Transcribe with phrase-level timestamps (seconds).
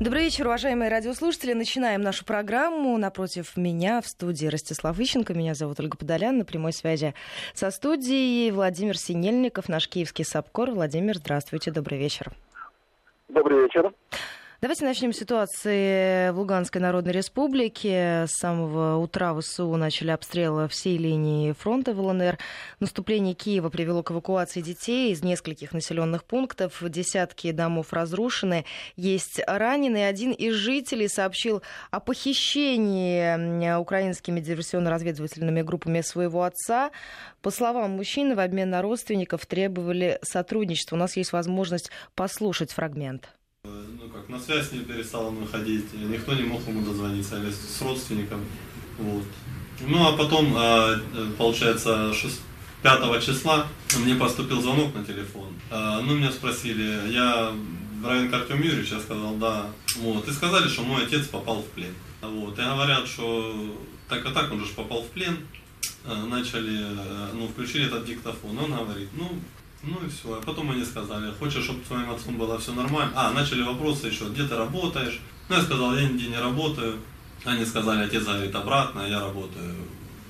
[0.00, 1.54] Добрый вечер, уважаемые радиослушатели.
[1.54, 2.96] Начинаем нашу программу.
[2.98, 5.34] Напротив меня в студии Ростислав Ищенко.
[5.34, 6.38] Меня зовут Ольга Подолян.
[6.38, 7.14] На прямой связи
[7.52, 10.70] со студией Владимир Синельников, наш киевский САПКОР.
[10.70, 12.30] Владимир, здравствуйте, добрый вечер.
[13.26, 13.92] Добрый вечер.
[14.60, 18.24] Давайте начнем с ситуации в Луганской Народной Республике.
[18.26, 22.38] С самого утра ВСУ начали обстрелы всей линии фронта в ЛНР.
[22.80, 26.82] Наступление Киева привело к эвакуации детей из нескольких населенных пунктов.
[26.82, 28.64] Десятки домов разрушены.
[28.96, 30.08] Есть раненые.
[30.08, 31.62] Один из жителей сообщил
[31.92, 36.90] о похищении украинскими диверсионно-разведывательными группами своего отца.
[37.42, 40.96] По словам мужчины, в обмен на родственников требовали сотрудничества.
[40.96, 43.30] У нас есть возможность послушать фрагмент.
[43.64, 47.82] Ну как, на связь не перестал он выходить, никто не мог ему дозвониться, или с
[47.82, 48.44] родственником.
[48.98, 49.24] Вот.
[49.80, 50.98] Ну а потом, а,
[51.36, 52.40] получается, 6,
[52.82, 53.66] 5 числа
[53.98, 55.52] мне поступил звонок на телефон.
[55.70, 57.52] А, ну, меня спросили, я
[58.04, 59.66] районе Артем Юрьевич, я сказал, да.
[59.98, 60.26] Вот.
[60.28, 61.94] И сказали, что мой отец попал в плен.
[62.22, 62.58] Вот.
[62.58, 63.76] И говорят, что
[64.08, 65.36] так и так он же попал в плен.
[66.04, 66.86] А, начали,
[67.34, 68.58] ну, включили этот диктофон.
[68.58, 69.28] Он говорит, ну,
[69.82, 70.34] ну и все.
[70.34, 73.12] А потом они сказали, хочешь, чтобы с твоим отцом было все нормально?
[73.14, 75.20] А, начали вопросы еще, где ты работаешь?
[75.48, 76.98] Ну, я сказал, я нигде не работаю.
[77.44, 79.74] Они сказали, отец говорит обратно, я работаю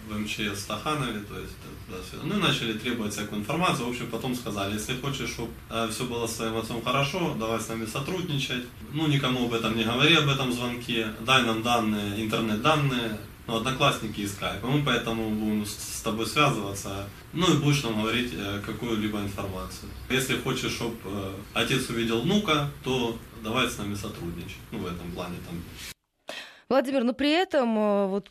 [0.09, 1.55] в МЧС Стаханове, то есть
[1.89, 2.23] да, все.
[2.23, 3.87] Ну и начали требовать всякую информацию.
[3.87, 7.61] В общем, потом сказали, если хочешь, чтобы э, все было с твоим отцом хорошо, давай
[7.61, 8.65] с нами сотрудничать.
[8.93, 11.09] Ну, никому об этом не говори, об этом звонке.
[11.21, 14.63] Дай нам данные, интернет-данные, ну, одноклассники и скайп.
[14.63, 19.91] Мы поэтому будем с тобой связываться, ну и будешь нам говорить э, какую-либо информацию.
[20.11, 24.59] Если хочешь, чтобы э, отец увидел внука, то давай с нами сотрудничать.
[24.71, 25.63] Ну, в этом плане там.
[26.69, 28.31] Владимир, но при этом, э, вот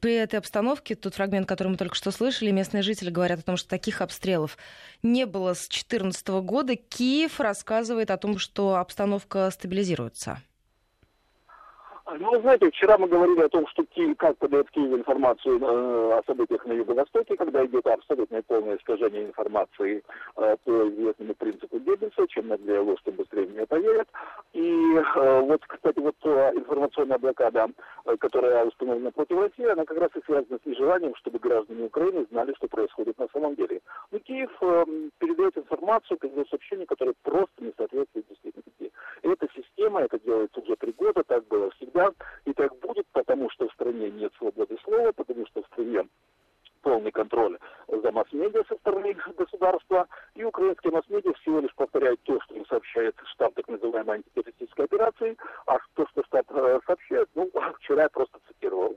[0.00, 3.58] при этой обстановке, тот фрагмент, который мы только что слышали, местные жители говорят о том,
[3.58, 4.56] что таких обстрелов
[5.02, 6.74] не было с 2014 года.
[6.74, 10.40] Киев рассказывает о том, что обстановка стабилизируется.
[12.06, 16.18] Ну, вы знаете, вчера мы говорили о том, что Киев, как подает Киев информацию э,
[16.18, 20.04] о событиях на Юго-Востоке, когда идет абсолютное полное искажение информации
[20.36, 24.06] э, по известному принципу Геббельса, чем наглее ложь, тем быстрее мне поверят.
[24.52, 27.70] И э, вот, кстати, вот э, информационная блокада,
[28.04, 32.26] э, которая установлена против России, она как раз и связана с нежеланием, чтобы граждане Украины
[32.30, 33.80] знали, что происходит на самом деле.
[34.10, 34.84] Но Киев э,
[35.18, 38.92] передает информацию, передает сообщения, которые просто не соответствуют действительности.
[39.22, 42.12] И эта система, это делается уже три года, так было всегда всегда
[42.44, 46.06] и так будет, потому что в стране нет свободы слова, потому что в стране
[46.82, 47.58] полный контроль
[47.88, 53.14] за масс-медиа со стороны государства, и украинские масс-медиа всего лишь повторяют то, что им сообщает
[53.32, 58.38] штаб так называемой антитеррористической операции, а то, что штаб э, сообщает, ну, вчера я просто
[58.48, 58.96] цитировал.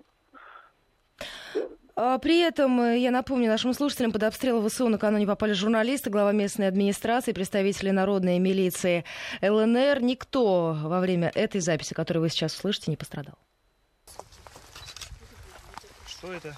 [1.95, 6.33] А, при этом, э, я напомню нашим слушателям, под обстрел ВСУ накануне попали журналисты, глава
[6.33, 9.05] местной администрации, представители народной милиции
[9.41, 10.01] ЛНР.
[10.01, 13.35] Никто во время этой записи, которую вы сейчас слышите, не пострадал.
[16.05, 16.57] Что это?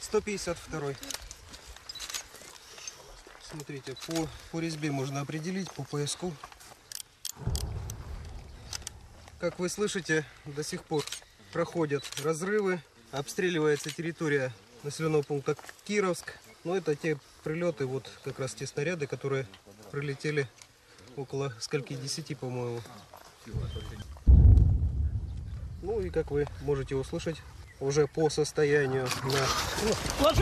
[0.00, 0.80] 152
[3.40, 6.30] Смотрите, по, по резьбе можно определить, по поиску.
[9.40, 11.06] Как вы слышите, до сих пор
[11.54, 12.82] проходят разрывы
[13.12, 14.52] обстреливается территория
[14.82, 16.34] населенного пункта Кировск.
[16.64, 19.46] Но это те прилеты, вот как раз те снаряды, которые
[19.90, 20.48] прилетели
[21.16, 22.80] около скольки десяти, по-моему.
[25.82, 27.36] Ну и как вы можете услышать,
[27.80, 30.32] уже по состоянию на...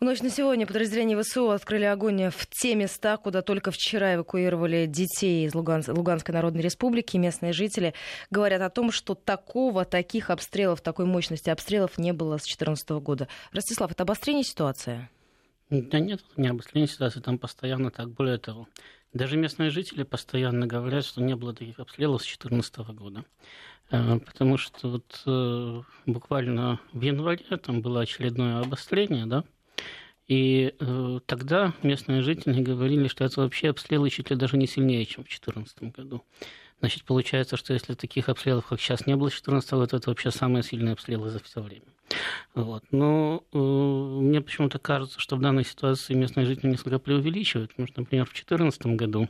[0.00, 4.86] В ночь на сегодня подразделения ВСУ открыли огонь в те места, куда только вчера эвакуировали
[4.86, 5.82] детей из Луган...
[5.86, 7.18] Луганской Народной Республики.
[7.18, 7.92] Местные жители
[8.30, 13.28] говорят о том, что такого, таких обстрелов, такой мощности обстрелов не было с 2014 года.
[13.52, 15.10] Ростислав, это обострение ситуации?
[15.68, 18.08] Да нет, не обострение ситуации, там постоянно так.
[18.08, 18.68] Более того,
[19.12, 23.26] даже местные жители постоянно говорят, что не было таких обстрелов с 2014 года.
[23.90, 29.44] Э, потому что вот э, буквально в январе там было очередное обострение, да,
[30.30, 35.04] и э, тогда местные жители говорили, что это вообще обстрелы чуть ли даже не сильнее,
[35.04, 36.22] чем в 2014 году.
[36.78, 40.10] Значит, получается, что если таких обстрелов, как сейчас, не было в 2014 году, то это
[40.10, 41.86] вообще самые сильные обстрелы за все время.
[42.54, 42.84] Вот.
[42.92, 47.72] Но э, мне почему-то кажется, что в данной ситуации местные жители несколько преувеличивают.
[47.72, 49.28] Потому что, например, в 2014 году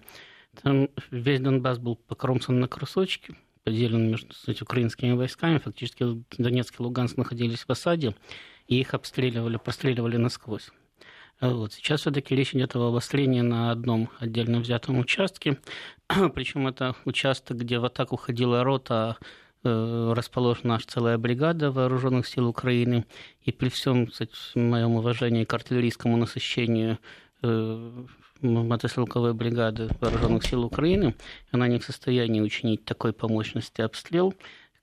[0.62, 5.56] там весь Донбасс был покромсан на кусочки, поделен между кстати, украинскими войсками.
[5.56, 8.14] Фактически Донецк и Луганск находились в осаде,
[8.66, 10.68] и их обстреливали, простреливали насквозь.
[11.40, 11.72] Вот.
[11.72, 15.58] Сейчас все-таки речь идет об обострении на одном отдельно взятом участке.
[16.34, 19.16] Причем это участок, где в атаку ходила рота,
[19.64, 23.06] э, расположена наша целая бригада вооруженных сил Украины.
[23.42, 26.98] И при всем кстати, моем уважении к артиллерийскому насыщению
[27.42, 28.04] э,
[28.42, 31.14] мотострелковой бригады вооруженных сил Украины,
[31.52, 34.34] она не в состоянии учинить такой по мощности обстрел,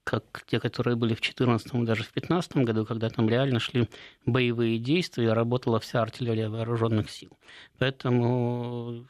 [0.08, 3.90] как те, которые были в 2014 даже в 2015 году, когда там реально шли
[4.26, 7.38] боевые действия, работала вся артиллерия вооруженных сил.
[7.78, 9.06] Поэтому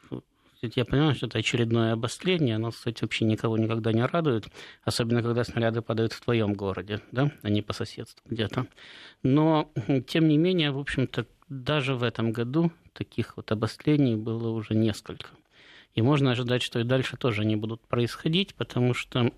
[0.60, 4.48] я понимаю, что это очередное обострение, оно, кстати, вообще никого никогда не радует,
[4.82, 8.66] особенно когда снаряды падают в твоем городе, да, а не по соседству где-то.
[9.22, 9.70] Но,
[10.08, 15.28] тем не менее, в общем-то, даже в этом году таких вот обострений было уже несколько.
[15.94, 19.30] И можно ожидать, что и дальше тоже они будут происходить, потому что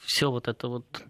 [0.00, 1.04] все вот это вот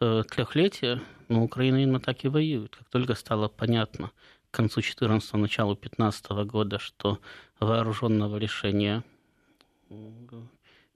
[0.00, 2.76] э, трехлетие, ну, Украина именно так и воюет.
[2.76, 4.10] Как только стало понятно
[4.50, 7.18] к концу 14 началу 15 года, что
[7.58, 9.02] вооруженного решения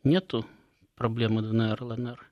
[0.05, 0.47] нету
[0.95, 2.28] проблемы ДНР, ЛНР,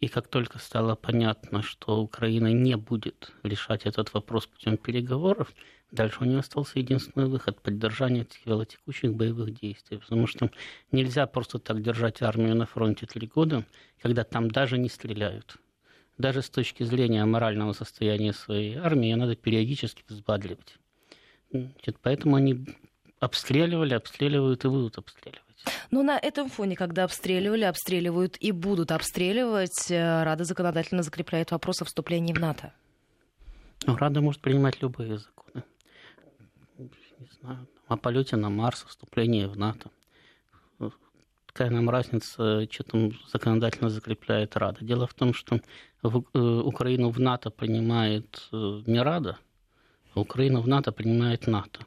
[0.00, 5.52] и как только стало понятно, что Украина не будет решать этот вопрос путем переговоров,
[5.90, 9.98] дальше у нее остался единственный выход– поддержание текущих боевых действий.
[9.98, 10.50] Потому что
[10.90, 13.66] нельзя просто так держать армию на фронте три года,
[14.00, 15.56] когда там даже не стреляют.
[16.16, 20.78] Даже с точки зрения морального состояния своей армии надо периодически взбадривать.
[21.50, 22.66] Значит, поэтому они
[23.18, 25.49] обстреливали, обстреливают и будут обстреливать.
[25.90, 31.82] Но на этом фоне, когда обстреливали, обстреливают и будут обстреливать, э, Рада законодательно закрепляет вопрос
[31.82, 32.72] о вступлении в НАТО.
[33.86, 35.64] Ну, Рада может принимать любые законы.
[36.78, 39.90] Не знаю, о полете на Марс, вступлении в НАТО.
[41.46, 44.84] Какая нам разница, что там законодательно закрепляет Рада?
[44.84, 45.60] Дело в том, что
[46.00, 49.36] в, э, Украину в НАТО принимает э, не Рада,
[50.14, 51.80] а Украину в НАТО принимает НАТО.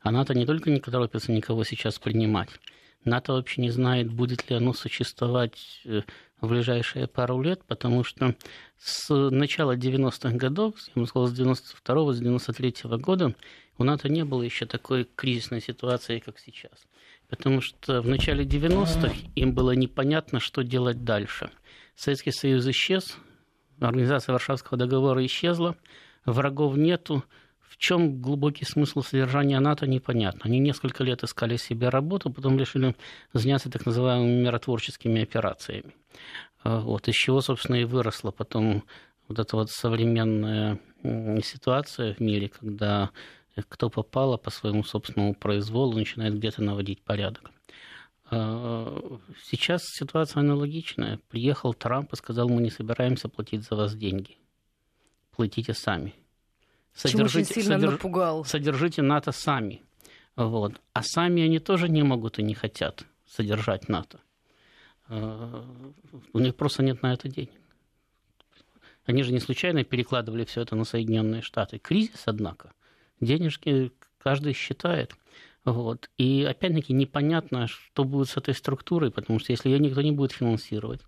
[0.00, 2.48] А НАТО не только не торопится никого сейчас принимать,
[3.04, 6.02] НАТО вообще не знает, будет ли оно существовать э,
[6.40, 8.34] в ближайшие пару лет, потому что
[8.78, 13.34] с начала 90-х годов, я бы сказал, с 92-го, с 93-го года
[13.78, 16.86] у НАТО не было еще такой кризисной ситуации, как сейчас.
[17.28, 21.50] Потому что в начале 90-х им было непонятно, что делать дальше.
[21.94, 23.16] Советский Союз исчез,
[23.80, 25.76] организация Варшавского договора исчезла,
[26.24, 27.24] врагов нету,
[27.72, 30.42] в чем глубокий смысл содержания НАТО, непонятно.
[30.44, 32.94] Они несколько лет искали себе работу, потом решили
[33.32, 35.94] заняться так называемыми миротворческими операциями.
[36.62, 38.84] А, вот, из чего, собственно, и выросла потом
[39.26, 40.78] вот эта вот современная
[41.42, 43.10] ситуация в мире, когда
[43.68, 47.50] кто попало по своему собственному произволу начинает где-то наводить порядок.
[48.30, 51.20] А, сейчас ситуация аналогичная.
[51.30, 54.36] Приехал Трамп и сказал, мы не собираемся платить за вас деньги.
[55.34, 56.14] Платите сами.
[56.94, 57.92] Содержите, сильно содерж...
[57.92, 58.44] напугал.
[58.44, 59.82] Содержите НАТО сами.
[60.36, 60.80] Вот.
[60.92, 64.20] А сами они тоже не могут и не хотят содержать НАТО.
[65.08, 65.64] А,
[66.32, 67.50] у них просто нет на это денег.
[69.04, 71.78] Они же не случайно перекладывали все это на Соединенные Штаты.
[71.78, 72.72] Кризис, однако.
[73.20, 75.14] Денежки каждый считает.
[75.64, 76.10] Вот.
[76.18, 80.32] И опять-таки непонятно, что будет с этой структурой, потому что если ее никто не будет
[80.32, 81.00] финансировать,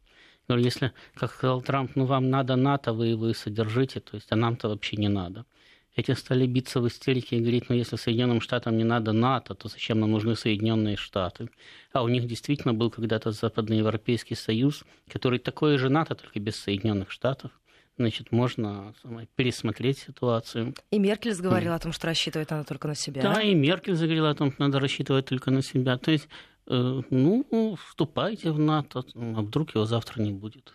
[0.49, 4.37] если, как сказал Трамп, ну вам надо НАТО, вы его и содержите, то есть, а
[4.37, 5.47] нам-то вообще не надо.
[5.96, 9.69] Эти стали биться в истерике и говорить, ну если Соединенным Штатам не надо НАТО, то
[9.69, 11.50] зачем нам нужны Соединенные Штаты?
[11.93, 17.12] А у них действительно был когда-то Западноевропейский Союз, который такой же НАТО, только без Соединенных
[17.12, 17.52] Штатов.
[17.97, 18.92] Значит, можно
[19.37, 20.75] пересмотреть ситуацию.
[20.90, 21.76] И Меркель заговорила mm.
[21.76, 23.23] о том, что рассчитывает она только на себя.
[23.23, 25.97] Да, и Меркель заговорила о том, что надо рассчитывать только на себя.
[25.97, 26.28] То есть,
[26.66, 30.73] э, ну, вступайте в НАТО, а вдруг его завтра не будет.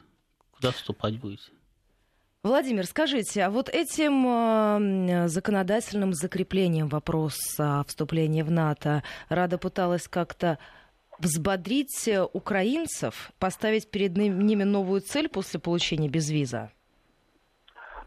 [0.52, 1.52] Куда вступать будете?
[2.42, 10.58] Владимир, скажите, а вот этим э, законодательным закреплением вопроса вступления в НАТО Рада пыталась как-то
[11.20, 16.72] взбодрить украинцев, поставить перед ними новую цель после получения безвиза?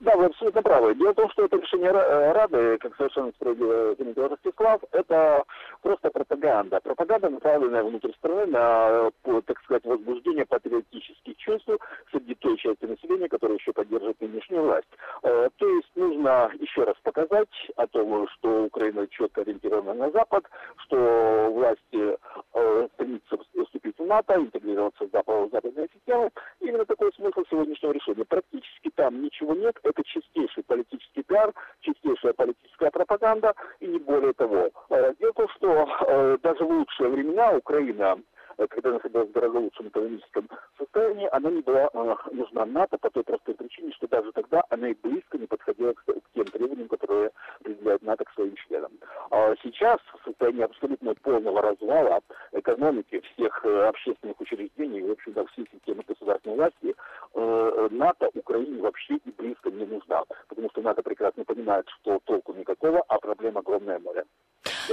[0.03, 0.97] Да, вы абсолютно правы.
[0.97, 5.45] Дело в том, что это решение э, Рады, как совершенно справедливо заметил Ростислав, это
[5.81, 6.81] просто пропаганда.
[6.81, 11.71] Пропаганда, направленная внутрь страны на, так сказать, возбуждение патриотических чувств
[12.11, 14.89] среди той части населения, которая еще поддерживает нынешнюю власть.
[15.23, 20.45] Э, то есть нужно еще раз показать о том, что Украина четко ориентирована на Запад,
[20.79, 22.19] что власти
[22.55, 23.39] э, стремится
[23.83, 26.31] вступить в НАТО, интегрироваться в западные системы.
[26.61, 28.25] Именно такой смысл сегодняшнего решения.
[28.25, 34.71] Практически там ничего нет, это чистейший политический пиар, чистейшая политическая пропаганда и не более того.
[34.91, 38.19] Э, дело в том, что э, даже в лучшие времена Украина
[38.59, 41.91] э, когда находилась в гораздо лучшем экономическом состоянии, она не была
[42.33, 46.05] нужна НАТО по той простой причине, что даже тогда она и близко не подходила к,
[46.05, 47.31] к тем требованиям, которые
[47.61, 48.53] определяет НАТО к своим
[49.63, 52.21] сейчас в состоянии абсолютно полного развала
[52.53, 56.82] экономики всех э, общественных учреждений и, в общем-то, всей системы государственной власти, э,
[58.03, 60.23] НАТО Украине вообще и близко не нужна.
[60.49, 64.25] Потому что НАТО прекрасно понимает, что толку никакого, а проблем огромное море.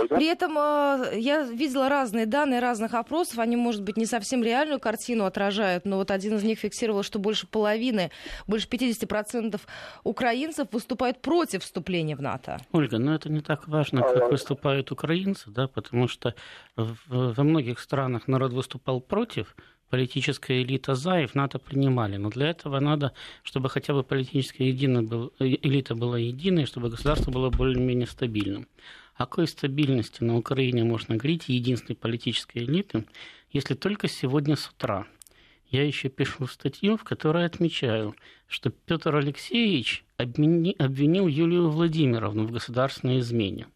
[0.10, 3.40] При этом э, я видела разные данные разных опросов.
[3.40, 7.20] Они, может быть, не совсем реальную картину отражают, но вот один из них фиксировал, что
[7.20, 8.12] больше половины,
[8.48, 9.60] больше 50%
[10.04, 12.58] украинцев выступают против вступления в НАТО.
[12.72, 16.36] Ольга, но это не так важно, как выступают украинцы, да, потому что
[16.76, 19.56] во многих странах народ выступал против,
[19.90, 22.18] политическая элита за, и в НАТО принимали.
[22.18, 27.32] Но для этого надо, чтобы хотя бы политическая был, э, элита была единой, чтобы государство
[27.32, 28.68] было более-менее стабильным.
[29.16, 33.06] О какой стабильности на Украине можно говорить единственной политической элиты,
[33.52, 35.08] если только сегодня с утра
[35.70, 38.16] я еще пишу статью, в которой отмечаю,
[38.48, 43.68] что Петр Алексеевич обвинил Юлию Владимировну в государственной измене.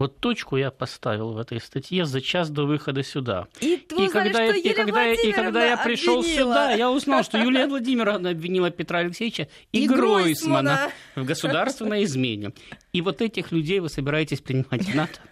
[0.00, 3.48] Вот точку я поставил в этой статье за час до выхода сюда.
[3.60, 7.66] И, и, когда, я, и, когда, и когда я пришел сюда, я узнал, что Юлия
[7.68, 12.52] Владимировна обвинила Петра Алексеевича и, и Гройсмана, Гройсмана в государственной измене.
[12.94, 15.20] И вот этих людей вы собираетесь принимать в НАТО?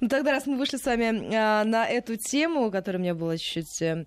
[0.00, 3.82] Ну тогда, раз мы вышли с вами а, на эту тему, которая мне была чуть-чуть
[3.82, 4.06] э,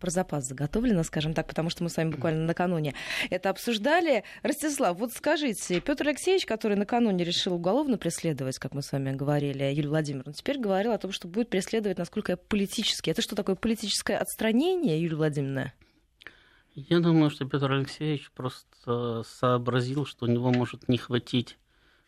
[0.00, 2.94] про запас заготовлено, скажем так, потому что мы с вами буквально накануне
[3.28, 4.24] это обсуждали.
[4.42, 9.64] Ростислав, вот скажите, Петр Алексеевич, который накануне решил уголовно преследовать, как мы с вами говорили,
[9.64, 13.10] Юлию Владимировну, теперь говорил о том, что будет преследовать, насколько я политически.
[13.10, 15.72] Это что такое политическое отстранение, Юлия Владимировна?
[16.74, 21.58] Я думаю, что Петр Алексеевич просто сообразил, что у него может не хватить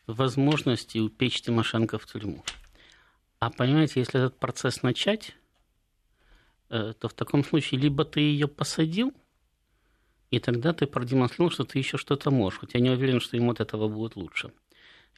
[0.06, 2.42] возможности упечь Тимошенко в тюрьму.
[3.38, 5.34] А понимаете, если этот процесс начать,
[6.72, 9.12] то в таком случае либо ты ее посадил,
[10.30, 13.60] и тогда ты продемонстрировал, что ты еще что-то можешь, хотя не уверен, что ему от
[13.60, 14.52] этого будет лучше.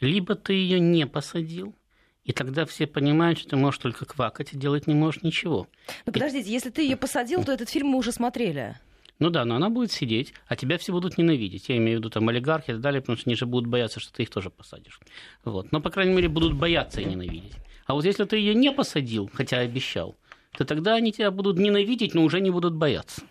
[0.01, 1.77] Либо ты ее не посадил,
[2.25, 5.69] и тогда все понимают, что ты можешь только квакать и делать не можешь ничего.
[6.07, 8.77] Ну подождите, если ты ее посадил, то этот фильм мы уже смотрели.
[9.21, 11.69] Ну да, но она будет сидеть, а тебя все будут ненавидеть.
[11.69, 14.01] Я имею в виду там олигархи и так далее, потому что они же будут бояться,
[14.01, 14.99] что ты их тоже посадишь.
[15.45, 15.71] Вот.
[15.71, 17.55] Но, по крайней мере, будут бояться и ненавидеть.
[17.87, 20.17] А вот если ты ее не посадил, хотя обещал,
[20.57, 23.23] то тогда они тебя будут ненавидеть, но уже не будут бояться.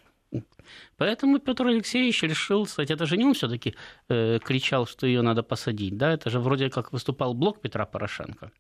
[0.97, 3.75] Поэтому Петр Алексеевич решил, кстати, это же не он все-таки
[4.09, 8.51] э, кричал, что ее надо посадить, да, это же вроде как выступал блок Петра Порошенко.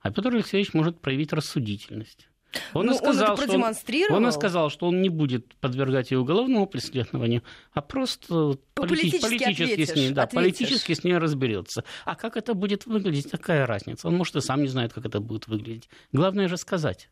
[0.00, 2.28] А Петр Алексеевич может проявить рассудительность.
[2.74, 4.16] Он, ну, сказал, он, продемонстрировал.
[4.16, 9.38] он, он и сказал, что он не будет подвергать ее уголовному преследованию, а просто политически,
[9.38, 11.84] политически, с ней, да, политически с ней разберется.
[12.04, 14.08] А как это будет выглядеть, какая разница?
[14.08, 15.88] Он, может, и сам не знает, как это будет выглядеть.
[16.12, 17.08] Главное же сказать.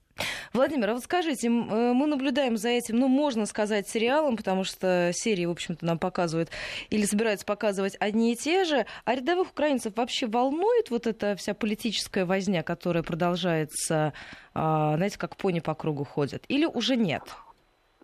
[0.53, 5.11] Владимир, а вот скажите, э, мы наблюдаем за этим, ну, можно сказать, сериалом, потому что
[5.15, 6.51] серии, в общем-то, нам показывают
[6.91, 11.55] или собираются показывать одни и те же, а рядовых украинцев вообще волнует вот эта вся
[11.55, 14.13] политическая возня, которая продолжается,
[14.55, 17.23] а, знаете, как пони по кругу ходят, или уже нет?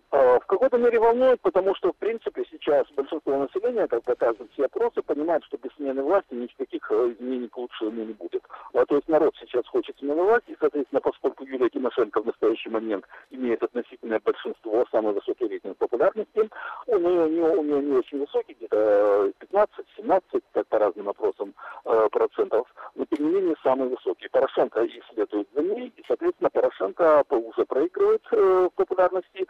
[0.09, 4.65] А, в какой-то мере волнует, потому что, в принципе, сейчас большинство населения, как показывают все
[4.65, 8.41] опросы, понимает, что без смены власти никаких э, изменений к лучшему не будет.
[8.73, 12.69] А, то есть народ сейчас хочет смены власти, и, соответственно, поскольку Юлия Тимошенко в настоящий
[12.69, 16.49] момент имеет относительное большинство, самый высокий рейтинг популярности,
[16.85, 20.21] он у нее, у нее не очень высокий, где-то 15-17,
[20.53, 24.29] как по разным опросам, э, процентов, но тем не менее самый высокий.
[24.29, 29.45] Порошенко следует за ней, и, соответственно, Порошенко уже проигрывает э, в популярности,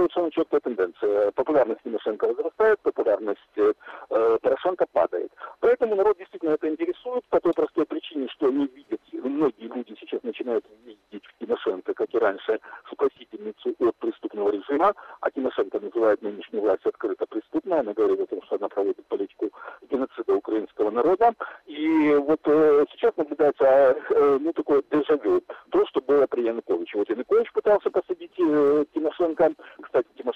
[0.00, 1.30] совершенно четкая тенденция.
[1.32, 3.72] Популярность Тимошенко возрастает, популярность э,
[4.08, 5.32] Порошенко падает.
[5.60, 10.22] Поэтому народ действительно это интересует по той простой причине, что не видят, многие люди сейчас
[10.22, 12.60] начинают видеть в Тимошенко, как и раньше,
[12.92, 18.42] спасительницу от преступного режима, а Тимошенко называет нынешнюю власть открыто преступной, она говорит о том,
[18.42, 19.50] что она проводит политику
[19.90, 21.34] геноцида украинского народа.
[21.66, 25.42] И вот э, сейчас наблюдается э, ну, такое дежавю.
[25.70, 26.98] То, что было при Януковиче.
[26.98, 29.52] Вот Янукович пытался посадить э, Тимошенко.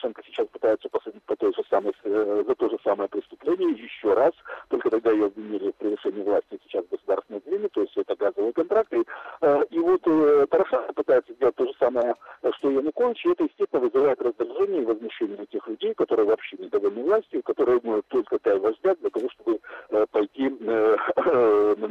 [0.04, 4.12] Тимошенко сейчас пытается посадить по той же самой, э, за то же самое преступление еще
[4.12, 4.32] раз.
[4.68, 9.04] Только тогда ее обвинили в превышении власти сейчас государственной длины, то есть это газовые контракты.
[9.40, 12.14] Э, и вот э, Порошенко пытается сделать то же самое,
[12.58, 17.02] что Янукович, и это, естественно, вызывает раздражение и возмущение у тех людей, которые вообще недовольны
[17.02, 20.96] властью, которые думают только дай вождя для того, чтобы э, пойти э,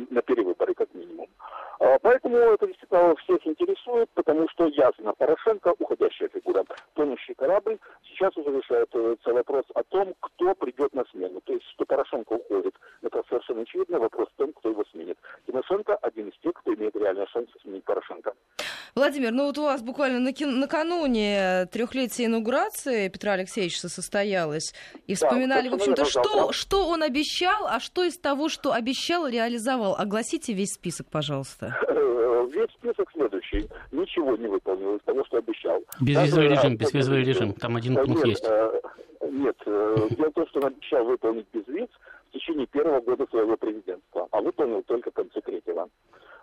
[0.10, 1.28] на перевыборы, как минимум.
[1.84, 7.78] А, поэтому это действительно всех интересует, потому что ясно, Порошенко, уходящая фигура, тонущий корабль,
[8.24, 11.42] сейчас уже решается вопрос о том, кто придет на смену.
[11.42, 15.18] То есть, что Порошенко уходит, это совершенно очевидно, вопрос в том, кто его сменит.
[15.46, 18.34] Тимошенко один из тех, кто имеет реальный шанс сменить Порошенко.
[18.96, 24.74] Владимир, ну вот у вас буквально накануне трехлетия инаугурации Петра Алексеевича состоялось,
[25.08, 29.28] и вспоминали, да, в общем-то, что, что он обещал, а что из того, что обещал,
[29.28, 29.96] реализовал.
[29.96, 31.76] Огласите весь список, пожалуйста.
[32.54, 33.68] весь список следующий.
[33.92, 35.84] Ничего не выполнил из того, что обещал.
[36.00, 38.48] Безвизовый режим, безвизовый режим, там один пункт есть.
[39.30, 41.88] Нет, дело в том, что он обещал выполнить безвиз
[42.30, 45.88] в течение первого года своего президентства, а выполнил только к концу третьего.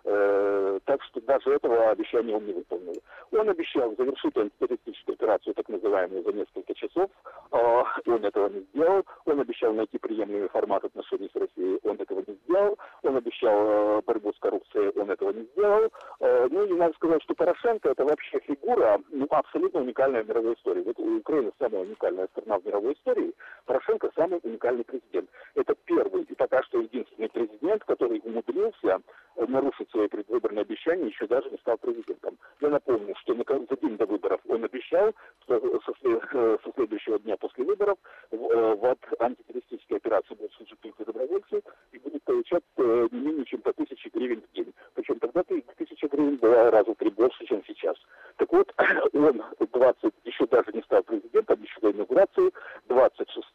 [0.03, 2.95] Э, так что даже этого обещания он не выполнил.
[3.31, 7.09] Он обещал завершить антитеррористическую операцию, так называемую, за несколько часов.
[7.51, 9.05] Э, он этого не сделал.
[9.25, 11.79] Он обещал найти приемлемый формат отношений с Россией.
[11.83, 12.77] Он этого не сделал.
[13.03, 14.91] Он обещал э, борьбу с коррупцией.
[14.99, 15.91] Он этого не сделал.
[16.19, 20.53] Э, ну и надо сказать, что Порошенко это вообще фигура ну, абсолютно уникальная в мировой
[20.55, 20.83] истории.
[20.83, 23.33] Вот Украина самая уникальная страна в мировой истории.
[23.65, 25.29] Порошенко самый уникальный президент.
[25.55, 28.99] Это первый и пока что единственный президент, который умудрился
[29.35, 32.37] нарушить свои предвыборные обещания, еще даже не стал президентом.
[32.61, 37.37] Я напомню, что за день до выборов он обещал, что со, э, со следующего дня
[37.37, 37.97] после выборов
[38.31, 43.61] в, э, в антитеррористической операции будут только добровольцы и будет получать э, не менее чем
[43.61, 44.73] по тысяче гривен в день.
[44.93, 47.95] Причем тогда-то тысяча гривен была раза в три больше, чем сейчас.
[48.37, 48.73] Так вот,
[49.13, 52.51] он 20, еще даже не стал президентом, еще до инаугурации,
[52.87, 53.47] 26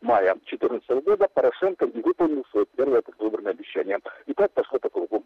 [0.00, 3.98] мая 2014 года Порошенко не выполнил свое первое предвыборное обещание.
[4.26, 5.24] И так пошло по кругу.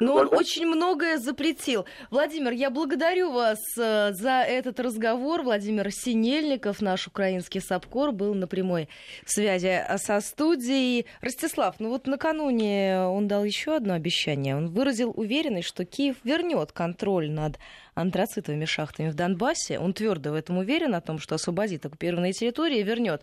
[0.00, 1.86] Но он очень многое запретил.
[2.10, 5.42] Владимир, я благодарю вас э, за этот разговор.
[5.42, 8.88] Владимир Синельников, наш украинский САПКОР, был на прямой
[9.26, 11.06] связи со студией.
[11.20, 14.56] Ростислав, ну вот накануне он дал еще одно обещание.
[14.56, 17.58] Он выразил уверенность, что Киев вернет контроль над
[17.94, 19.78] антрацитовыми шахтами в Донбассе.
[19.78, 23.22] Он твердо в этом уверен, о том, что освободит оккупированные территории и вернет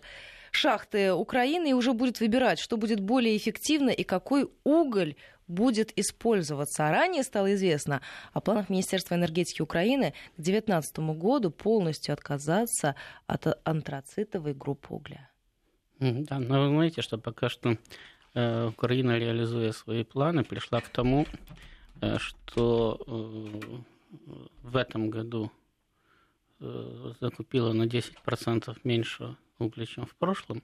[0.50, 5.14] шахты Украины и уже будет выбирать, что будет более эффективно и какой уголь
[5.48, 6.86] будет использоваться.
[6.86, 8.00] А ранее стало известно
[8.32, 12.94] о планах Министерства энергетики Украины к 2019 году полностью отказаться
[13.26, 15.30] от антрацитовой группы угля.
[15.98, 17.78] Да, но вы знаете, что пока что
[18.34, 21.26] э, Украина, реализуя свои планы, пришла к тому,
[22.00, 23.78] э, что э,
[24.62, 25.50] в этом году
[26.60, 30.62] э, закупила на 10% меньше угля, чем в прошлом,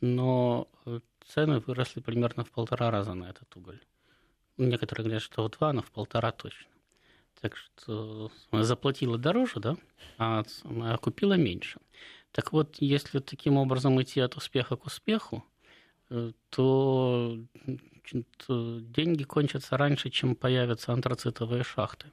[0.00, 3.80] но э, цены выросли примерно в полтора раза на этот уголь.
[4.56, 6.70] Некоторые говорят, что в два, но в полтора точно.
[7.40, 9.76] Так что заплатила дороже, да,
[10.18, 10.44] а
[10.98, 11.80] купила меньше.
[12.32, 15.44] Так вот, если таким образом идти от успеха к успеху,
[16.10, 17.38] э, то
[18.06, 22.06] деньги кончатся раньше, чем появятся антрацитовые шахты.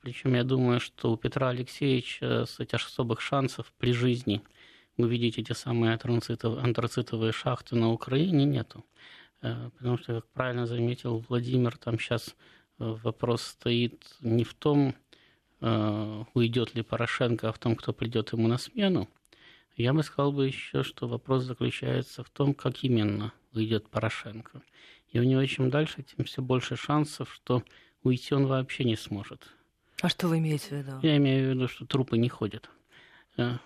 [0.00, 4.42] Причем я думаю, что у Петра Алексеевича с этих особых шансов при жизни–
[4.98, 8.84] увидеть эти самые антрацитовые шахты на Украине нету.
[9.42, 12.34] Э, потому что, как правильно заметил Владимир, там сейчас
[12.78, 14.94] э, вопрос стоит не в том,
[15.60, 19.08] э, уйдет ли Порошенко, а в том, кто придет ему на смену.
[19.76, 24.62] Я бы сказал бы еще, что вопрос заключается в том, как именно уйдет Порошенко.
[25.10, 27.62] И у него чем дальше, тем все больше шансов, что
[28.02, 29.48] уйти он вообще не сможет.
[30.02, 30.98] А что вы имеете в виду?
[31.02, 32.70] Я имею в виду, что трупы не ходят.
[33.38, 33.56] Э,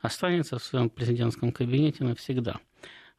[0.00, 2.60] останется в своем президентском кабинете навсегда.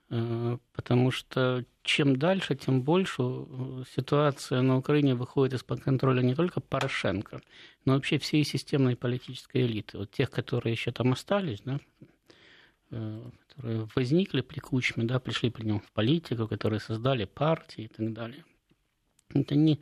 [0.09, 6.35] Э, потому что чем дальше, тем больше э, ситуация на Украине выходит из-под контроля не
[6.35, 7.41] только Порошенко,
[7.85, 9.97] но вообще всей системной политической элиты.
[9.97, 11.79] Вот тех, которые еще там остались, да,
[12.89, 18.13] которые возникли при Кучме, да, пришли при нем в политику, которые создали партии и так
[18.13, 18.45] далее.
[19.33, 19.79] Не Э,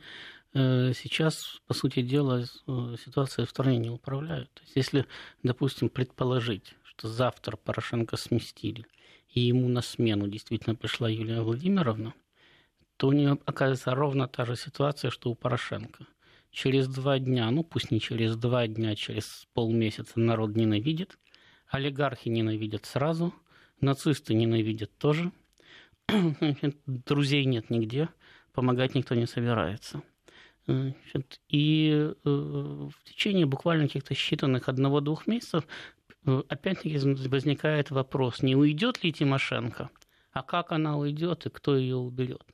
[0.54, 4.52] сейчас, по сути дела, э, ситуация в стране не управляют.
[4.54, 5.06] То есть, если,
[5.42, 8.86] допустим, предположить, что завтра Порошенко сместили,
[9.28, 12.14] и ему на смену действительно пришла Юлия Владимировна,
[12.96, 16.06] то у нее оказывается ровно та же ситуация, что у Порошенко.
[16.52, 21.18] Через два дня, ну пусть не через два дня, через полмесяца народ ненавидит,
[21.66, 23.34] олигархи ненавидят сразу,
[23.80, 25.32] нацисты ненавидят тоже,
[26.86, 28.08] друзей нет нигде,
[28.52, 30.02] помогать никто не собирается.
[31.48, 35.66] И э, в течение буквально каких-то считанных одного-двух месяцев
[36.26, 36.98] э, опять-таки
[37.28, 39.90] возникает вопрос, не уйдет ли Тимошенко,
[40.32, 42.44] а как она уйдет и кто ее уберет.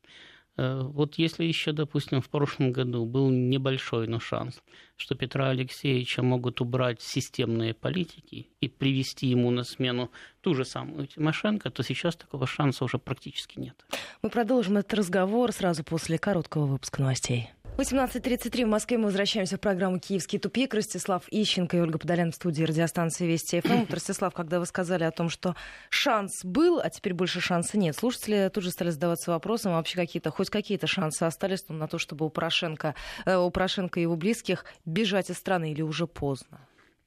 [0.57, 4.61] Э, вот если еще, допустим, в прошлом году был небольшой, но шанс,
[4.97, 11.07] что Петра Алексеевича могут убрать системные политики и привести ему на смену ту же самую
[11.07, 13.87] Тимошенко, то сейчас такого шанса уже практически нет.
[14.23, 17.51] Мы продолжим этот разговор сразу после короткого выпуска новостей.
[17.81, 20.75] 18.33 в Москве мы возвращаемся в программу «Киевский тупик».
[20.75, 23.79] Ростислав Ищенко и Ольга Подолян в студии радиостанции Вести ФМ.
[23.79, 25.57] Вот, Ростислав, когда вы сказали о том, что
[25.89, 29.97] шанс был, а теперь больше шанса нет, слушатели тут же стали задаваться вопросом, а вообще
[29.97, 34.15] какие-то, хоть какие-то шансы остались на то, чтобы у Порошенко, э, у Порошенко и его
[34.15, 36.61] близких бежать из страны или уже поздно?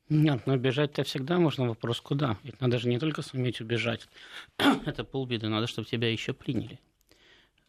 [0.10, 1.68] Нет, но бежать-то всегда можно.
[1.68, 2.40] Вопрос куда?
[2.42, 4.08] Ведь надо же не только суметь убежать.
[4.88, 6.80] Это полбеды, надо, чтобы тебя еще приняли.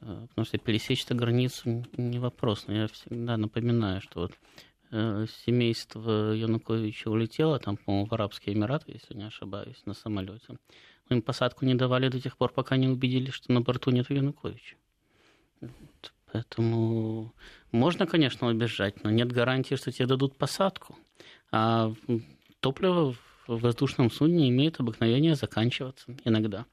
[0.04, 2.66] Э, потому что пересечь эту границу не вопрос.
[2.66, 4.32] Но я всегда напоминаю, что вот
[4.90, 10.58] э, семейство Януковича улетело, там, по-моему, в Арабские Эмираты, если не ошибаюсь, на самолете.
[11.08, 14.10] Но им посадку не давали до тех пор, пока не убедились, что на борту нет
[14.10, 14.76] Януковича.
[16.32, 17.32] Поэтому
[17.70, 20.98] можно, конечно, убежать, но нет гарантии, что тебе дадут посадку.
[21.52, 21.92] А
[22.60, 23.14] топливо
[23.46, 26.66] в воздушном судне имеет обыкновение заканчиваться иногда.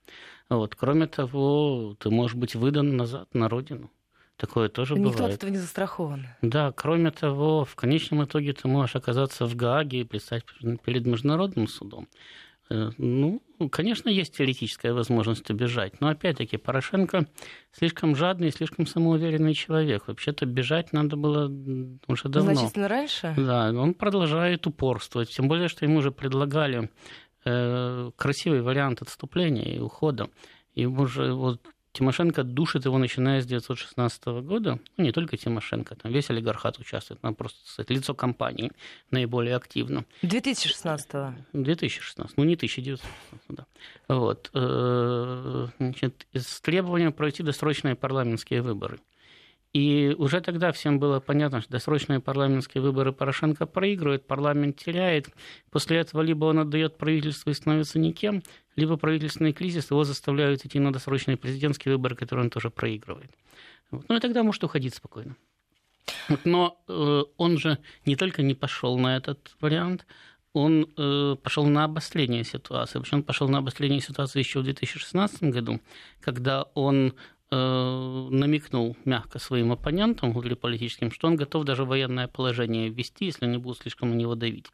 [0.49, 0.75] Вот.
[0.75, 3.91] Кроме того, ты можешь быть выдан назад на родину.
[4.37, 5.19] Такое тоже Никто бывает.
[5.19, 6.27] Никто от этого не застрахован.
[6.41, 10.43] Да, кроме того, в конечном итоге ты можешь оказаться в Гааге и предстать
[10.83, 12.07] перед международным судом.
[12.71, 17.27] Э, ну, конечно, есть теоретическая возможность убежать, но опять-таки Порошенко
[17.73, 20.07] слишком жадный и слишком самоуверенный человек.
[20.07, 21.51] Вообще-то бежать надо было
[22.07, 22.53] уже давно.
[22.53, 23.33] Значительно раньше?
[23.37, 26.89] Да, он продолжает упорствовать, тем более, что ему уже предлагали
[27.43, 30.29] э, красивый вариант отступления и ухода.
[30.73, 31.61] И уже вот
[31.93, 34.79] Тимошенко душит его, начиная с 1916 года.
[34.97, 37.19] Ну, не только Тимошенко, там весь олигархат участвует.
[37.21, 38.71] Там просто сказать, лицо компании
[39.11, 40.05] наиболее активно.
[40.21, 41.33] 2016 -го.
[41.53, 43.65] 2016, ну не 1916, да.
[44.07, 44.49] Вот.
[44.53, 48.99] Э, значит, с требованием пройти досрочные парламентские выборы.
[49.73, 55.29] И уже тогда всем было понятно, что досрочные парламентские выборы Порошенко проигрывает, парламент теряет.
[55.69, 58.43] После этого либо он отдает правительство и становится никем,
[58.75, 63.31] либо правительственный кризис его заставляют идти на досрочные президентские выборы, которые он тоже проигрывает.
[63.91, 65.37] Ну и тогда может уходить спокойно.
[66.43, 70.05] Но э, он же не только не пошел на этот вариант,
[70.53, 72.99] он э, пошел на обострение ситуации.
[72.99, 75.79] Причем он пошел на обострение ситуации еще в 2016 году,
[76.19, 77.13] когда он
[77.51, 83.79] намекнул мягко своим оппонентам политическим, что он готов даже военное положение ввести, если они будут
[83.79, 84.67] слишком на него давить.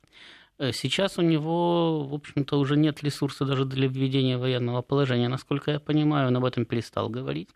[0.60, 5.30] Э, сейчас у него, в общем-то, уже нет ресурса даже для введения военного положения.
[5.30, 7.50] Насколько я понимаю, он об этом перестал говорить.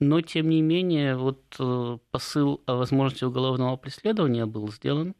[0.00, 5.14] Но, тем не менее, вот э, посыл о возможности уголовного преследования был сделан.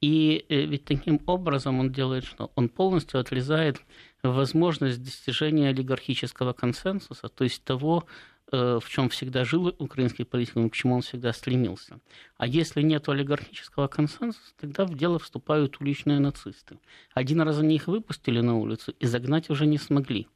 [0.00, 2.50] И ведь таким образом он делает что?
[2.54, 3.82] Он полностью отрезает
[4.22, 10.74] возможность достижения олигархического консенсуса, то есть того, Э, в чем всегда жил украинский политик, к
[10.74, 12.00] чему он всегда стремился.
[12.36, 16.78] А если нет олигархического консенсуса, тогда в дело вступают уличные нацисты.
[17.14, 20.26] Один раз они их выпустили на улицу и загнать уже не смогли.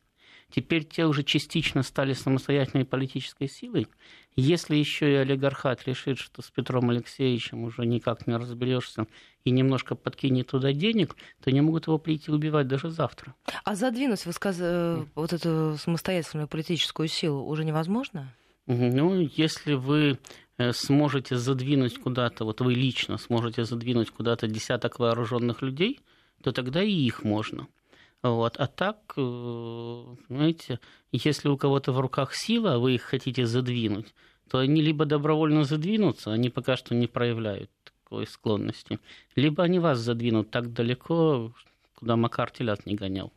[0.55, 3.89] Теперь те уже частично стали самостоятельной политической силой.
[4.37, 9.07] Если еще и олигархат решит, что с Петром Алексеевичем уже никак не разберешься
[9.43, 13.35] и немножко подкинет туда денег, то они могут его прийти убивать даже завтра.
[13.65, 14.59] А задвинуть высказ...
[14.61, 18.33] Э, вот эту самостоятельную политическую силу уже невозможно?
[18.67, 20.21] Ну, если вы
[20.57, 25.99] э, сможете задвинуть куда-то, вот вы лично сможете задвинуть куда-то десяток вооруженных людей,
[26.45, 27.67] то тогда и их можно.
[28.25, 28.57] Вот.
[28.57, 30.81] А так, э, знаете,
[31.13, 34.15] если у кого-то в руках сила, а вы их хотите задвинуть,
[34.49, 38.99] то они либо добровольно задвинутся, они пока что не проявляют такой склонности,
[39.37, 41.53] либо они вас задвинут так далеко,
[41.97, 43.31] куда Макар телят не гонял.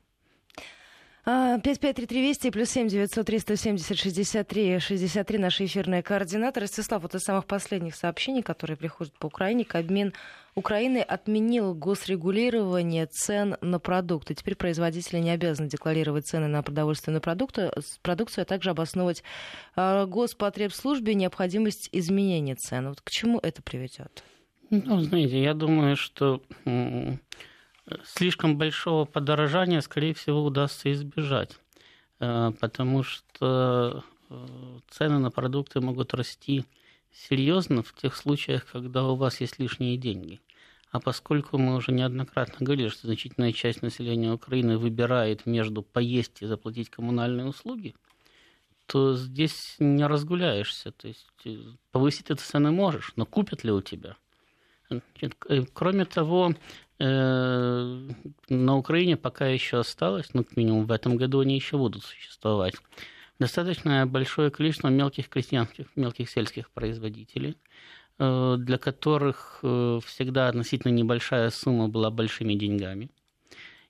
[1.27, 6.61] 553320 плюс 7 903 170 63 63 наши эфирные координаты.
[6.61, 10.13] Ростислав, вот из самых последних сообщений, которые приходят по Украине, Кабмин
[10.55, 14.35] Украины отменил госрегулирование цен на продукты.
[14.35, 19.21] Теперь производители не обязаны декларировать цены на продовольственную продукты, продукцию, а также обосновывать
[19.75, 22.87] а, Господребслужбе необходимость изменения цен.
[22.87, 24.23] Вот к чему это приведет?
[24.69, 26.41] Ну, знаете, я думаю, что
[28.03, 31.57] слишком большого подорожания, скорее всего, удастся избежать,
[32.19, 36.65] э, потому что э, цены на продукты могут расти
[37.11, 40.39] серьезно в тех случаях, когда у вас есть лишние деньги.
[40.91, 46.45] А поскольку мы уже неоднократно говорили, что значительная часть населения Украины выбирает между поесть и
[46.45, 47.95] заплатить коммунальные услуги,
[48.85, 50.91] то здесь не разгуляешься.
[50.91, 51.57] То есть э,
[51.91, 54.15] повысить эти цены можешь, но купят ли у тебя?
[55.73, 56.53] Кроме того,
[56.99, 58.09] Э,
[58.49, 62.73] на Украине пока еще осталось, ну, как минимум в этом году они еще будут существовать,
[63.39, 67.55] достаточно большое количество мелких крестьянских, мелких сельских производителей,
[68.17, 73.11] э, для которых э, всегда относительно небольшая сумма была большими деньгами,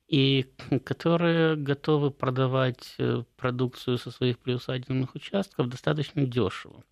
[0.10, 0.48] и
[0.84, 2.98] которые готовы продавать
[3.38, 6.84] продукцию со своих приусадебных участков достаточно дешево.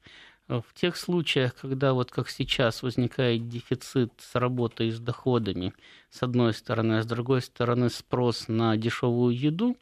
[0.48, 5.74] В тех случаях, когда вот как сейчас возникает дефицит с работой с доходами,
[6.12, 9.76] с одной стороны, а с другой стороны спрос на дешевую еду,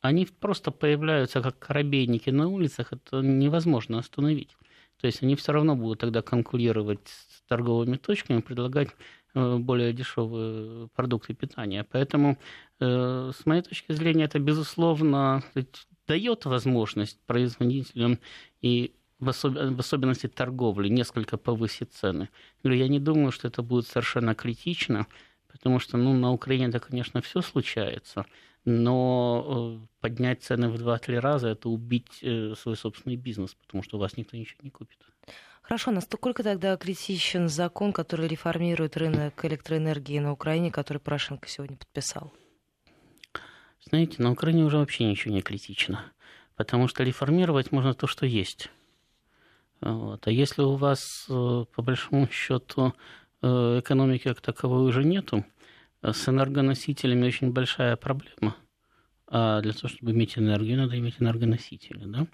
[0.00, 4.56] они просто появляются как корабейники на улицах, это невозможно остановить.
[4.98, 8.88] То есть они все равно будут тогда конкурировать с торговыми точками, предлагать
[9.34, 11.86] э, более дешевые продукты питания.
[11.90, 12.38] Поэтому,
[12.80, 15.44] э, с моей точки зрения, это, безусловно,
[16.06, 18.18] дает возможность производителям
[18.62, 19.54] и в, особ...
[19.54, 22.28] в особенности торговли, несколько повысит цены.
[22.62, 25.06] Говорю, я не думаю, что это будет совершенно критично,
[25.48, 28.26] потому что ну, на Украине это, конечно, все случается,
[28.64, 33.96] но э, поднять цены в 2-3 раза– это убить э, свой собственный бизнес, потому что
[33.96, 34.98] у вас никто ничего не купит.
[35.62, 42.32] Хорошо, насколько тогда критичен закон, который реформирует рынок электроэнергии на Украине, который Порошенко сегодня подписал?
[43.84, 46.04] Знаете, на Украине уже вообще ничего не критично,
[46.56, 48.70] потому что реформировать можно то, что есть.
[49.80, 50.26] Вот.
[50.26, 52.94] А если у вас, э, по большому счету,
[53.42, 55.44] э, экономики как таковой уже нету,
[56.02, 58.56] с энергоносителями очень большая проблема.
[59.26, 62.26] А для того, чтобы иметь энергию, надо иметь энергоносители, да?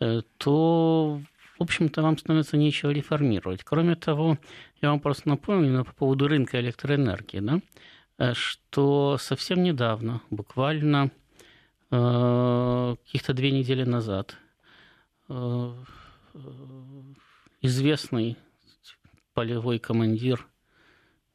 [0.00, 1.20] Э, то,
[1.58, 3.64] в общем-то, вам становится нечего реформировать.
[3.64, 4.38] Кроме того,
[4.82, 11.10] я вам просто напомню по поводу рынка электроэнергии, да, что совсем недавно, буквально
[11.90, 14.36] каких-то две недели назад,
[17.60, 18.36] известный
[19.34, 20.46] полевой командир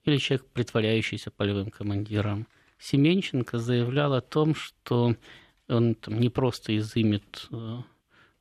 [0.03, 2.47] или человек, притворяющийся полевым командиром,
[2.79, 5.15] Семенченко заявлял о том, что
[5.67, 7.77] он там, не просто изымет э,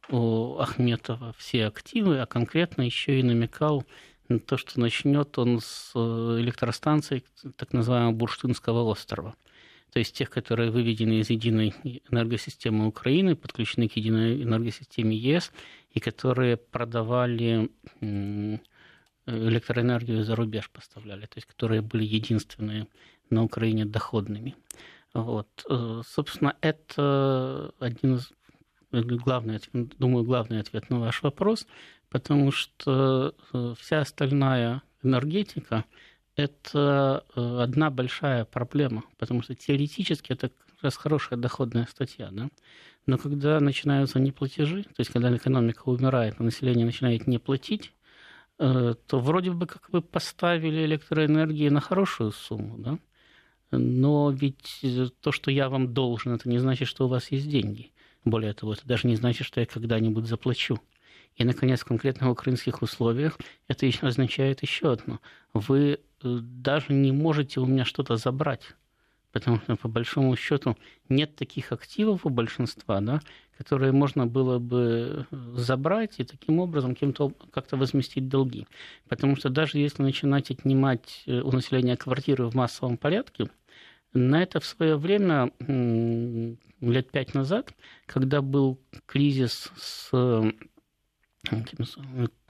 [0.09, 3.85] у Ахметова все активы, а конкретно еще и намекал
[4.29, 7.23] на то, что начнет он с э, электростанции
[7.57, 9.35] так называемого Бурштинского острова–
[9.93, 11.75] то есть тех, которые выведены из единой
[12.11, 15.53] энергосистемы Украины, подключены к единой энергосистеме ЕС,
[15.91, 17.71] и которые продавали
[19.27, 22.87] электроэнергию за рубеж поставляли, то есть которые были единственные
[23.31, 24.57] на Украине доходными.
[25.13, 25.49] Вот.
[25.69, 28.33] Э, собственно, это один из
[28.93, 31.67] главный, думаю, главный ответ на ваш вопрос,
[32.09, 35.85] потому что э, вся остальная энергетика
[36.43, 42.49] это э, одна большая проблема, потому что теоретически это как раз хорошая доходная статья, да?
[43.07, 47.93] но когда начинаются неплатежи, то есть когда экономика умирает, а население начинает не платить,
[48.59, 52.99] э, то вроде бы как вы поставили электроэнергии на хорошую сумму, да?
[53.71, 54.85] но ведь
[55.21, 57.93] то, что я вам должен, это не значит, что у вас есть деньги.
[58.25, 60.79] Более того, это даже не значит, что я когда-нибудь заплачу.
[61.37, 65.21] И, наконец, конкретно в украинских условиях это означает еще одно.
[65.55, 68.75] Вы э, даже не можете у меня что-то забрать.
[69.33, 70.77] Потому что, по большому счету,
[71.09, 73.21] нет таких активов у большинства, да,
[73.57, 78.67] которые можно было бы э, забрать и таким образом кем-то как-то возместить долги.
[79.09, 83.49] Потому что даже если начинать отнимать э, у населения квартиры в массовом порядке,
[84.13, 85.53] на это в свое время,
[86.81, 87.73] лет пять назад,
[88.07, 90.11] когда был кризис с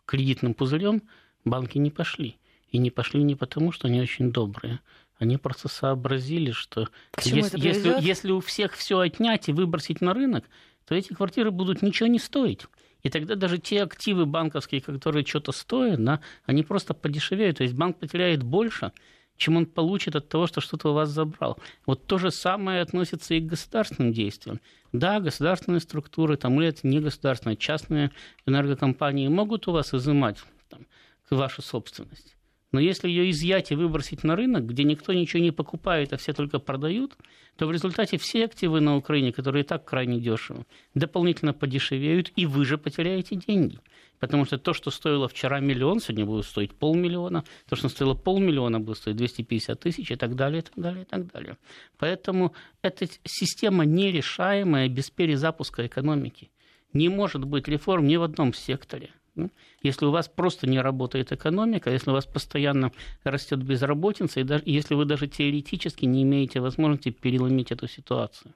[0.06, 1.02] кредитным пузырем
[1.44, 2.39] банки не пошли.
[2.70, 4.80] И не пошли не потому, что они очень добрые.
[5.18, 6.88] Они просто сообразили, что
[7.22, 10.44] если, если, если у всех все отнять и выбросить на рынок,
[10.86, 12.62] то эти квартиры будут ничего не стоить.
[13.02, 17.58] И тогда даже те активы банковские, которые что-то стоят, да, они просто подешевеют.
[17.58, 18.92] То есть банк потеряет больше,
[19.36, 21.58] чем он получит от того, что что-то у вас забрал.
[21.86, 24.60] Вот то же самое относится и к государственным действиям.
[24.92, 28.10] Да, государственные структуры, там, или это не государственные, частные
[28.46, 30.86] энергокомпании могут у вас изымать там,
[31.30, 32.36] вашу собственность.
[32.72, 36.32] Но если ее изъять и выбросить на рынок, где никто ничего не покупает, а все
[36.32, 37.16] только продают,
[37.56, 42.46] то в результате все активы на Украине, которые и так крайне дешевы, дополнительно подешевеют, и
[42.46, 43.80] вы же потеряете деньги.
[44.20, 48.78] Потому что то, что стоило вчера миллион, сегодня будет стоить полмиллиона, то, что стоило полмиллиона,
[48.78, 51.56] будет стоить 250 тысяч и так далее, и так далее, и так далее.
[51.98, 56.50] Поэтому эта система нерешаемая без перезапуска экономики.
[56.92, 59.10] Не может быть реформ ни в одном секторе.
[59.34, 59.50] Ну,
[59.82, 62.92] если у вас просто не работает экономика, если у вас постоянно
[63.24, 68.54] растет безработица, и даже, если вы даже теоретически не имеете возможности переломить эту ситуацию.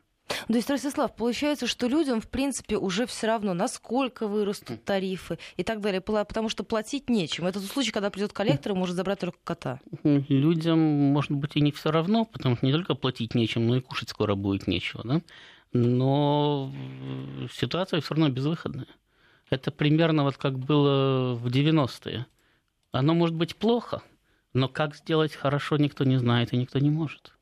[0.48, 5.62] То есть, Ростислав, получается, что людям, в принципе, уже все равно, насколько вырастут тарифы и
[5.62, 7.46] так далее, потому что платить нечем.
[7.46, 9.80] Это тот случай, когда придет коллектор и может забрать только кота.
[10.02, 13.80] Людям, может быть, и не все равно, потому что не только платить нечем, но и
[13.80, 15.02] кушать скоро будет нечего.
[15.04, 15.20] Да?
[15.74, 16.72] Но
[17.52, 18.86] ситуация все равно безвыходная.
[19.50, 22.26] Это примерно вот как было в 90-е.
[22.92, 24.02] Оно может быть плохо,
[24.52, 27.34] но как сделать хорошо, никто не знает и никто не может.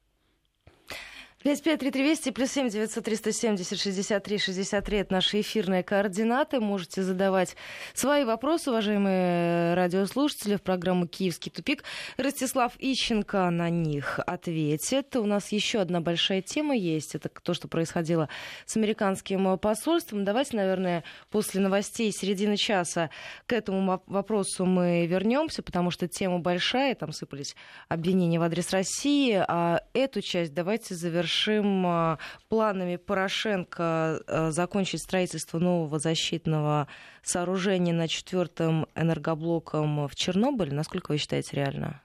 [1.45, 6.61] 553320 плюс 7 900 370 63 63 это наши эфирные координаты.
[6.61, 7.57] Можете задавать
[7.95, 11.83] свои вопросы, уважаемые радиослушатели, в программу «Киевский тупик».
[12.17, 15.17] Ростислав Ищенко на них ответит.
[15.17, 17.17] У нас еще одна большая тема есть.
[17.17, 18.29] Это то, что происходило
[18.65, 20.25] с американским посольством.
[20.25, 23.11] Давайте, наверное, после новостей середины часа
[23.47, 26.95] к этому вопросу мы вернемся, потому что тема большая.
[26.95, 27.57] Там сыпались
[27.89, 29.45] обвинения в адрес России.
[29.49, 32.17] А эту часть давайте завершим завершим э,
[32.49, 36.89] планами Порошенко э, закончить строительство нового защитного
[37.23, 40.73] сооружения на четвертом энергоблоком в Чернобыле.
[40.73, 42.01] Насколько вы считаете реально?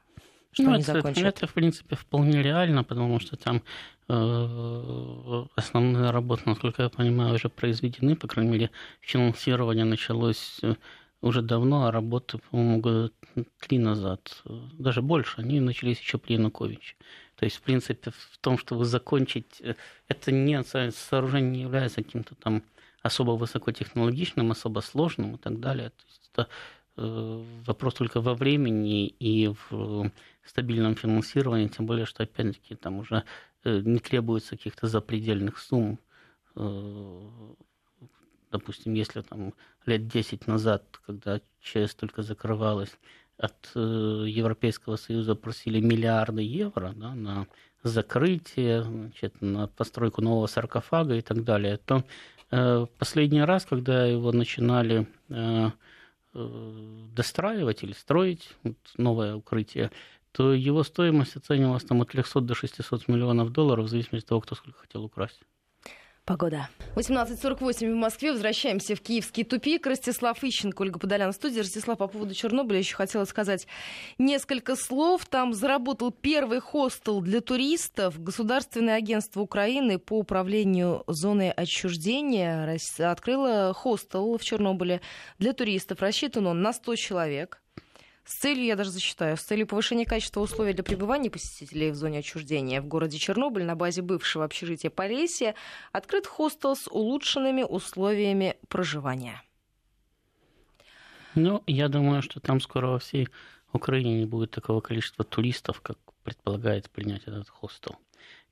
[0.52, 1.24] Что ну, они это, закончат?
[1.24, 3.62] это, в принципе, вполне реально, потому что там
[4.10, 10.62] э, основные работы, насколько я понимаю, уже произведены, по крайней мере, финансирование началось
[11.22, 13.12] уже давно, а работы, по-моему, года
[13.60, 16.96] три назад, даже больше, они начались еще при Януковиче.
[17.38, 19.76] То есть, в принципе, в том, чтобы закончить, э,
[20.08, 22.64] это не сооружение не является каким-то там
[23.04, 25.90] особо высокотехнологичным, особо сложным и так далее.
[25.92, 26.48] То есть это
[26.98, 30.12] э, вопрос только во времени и в
[30.44, 33.24] стабильном финансировании, тем более, что, опять-таки, там уже
[33.64, 36.00] э, не требуется каких-то запредельных сумм
[38.52, 39.54] допустим, если там
[39.86, 42.98] лет 10 назад, когда ЧС только закрывалась,
[43.38, 43.80] от э,
[44.28, 47.48] Европейского Союза просили миллиарды евро да, на
[47.84, 52.04] закрытие, значит, на постройку нового саркофага и так далее, то
[52.52, 55.70] э, последний раз, когда его начинали э,
[56.34, 59.92] достраивать или строить, вот, новое укрытие,
[60.32, 64.42] то его стоимость оценивалась там от 300 до 600 миллионов долларов, в зависимости от того,
[64.42, 65.40] кто сколько хотел украсть.
[66.28, 66.68] Погода.
[66.98, 68.34] 18.48 в Москве.
[68.34, 69.88] Возвращаемся в киевский тупик.
[69.88, 71.62] Ростислав Ищенко, Ольга Подолян в студии.
[71.62, 73.66] Ростислав, по поводу Чернобыля еще хотела сказать
[74.18, 75.26] несколько слов.
[75.26, 78.22] Там заработал первый хостел для туристов.
[78.22, 85.00] Государственное агентство Украины по управлению зоной отчуждения открыло хостел в Чернобыле
[85.40, 86.02] для туристов.
[86.02, 87.62] Рассчитан он на 100 человек
[88.28, 92.20] с целью, я даже засчитаю, с целью повышения качества условий для пребывания посетителей в зоне
[92.20, 95.56] отчуждения в городе Чернобыль на базе бывшего общежития Полесья
[95.94, 99.42] открыт хостел с улучшенными условиями проживания.
[101.36, 103.30] Ну, я думаю, что там скоро во всей
[103.72, 107.96] Украине не будет такого количества туристов, как предполагает принять этот хостел.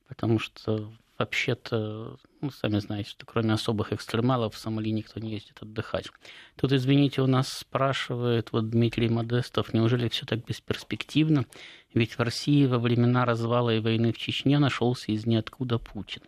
[0.08, 5.62] Потому что вообще-то, ну, сами знаете, что кроме особых экстремалов в Сомали никто не ездит
[5.62, 6.10] отдыхать.
[6.56, 11.46] Тут, извините, у нас спрашивает вот Дмитрий Модестов, неужели все так бесперспективно?
[11.94, 16.22] Ведь в России во времена развала и войны в Чечне нашелся из ниоткуда Путин.